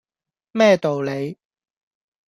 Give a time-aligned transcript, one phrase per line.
[0.51, 1.37] 咩道理